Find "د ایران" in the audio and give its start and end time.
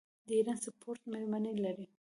0.27-0.57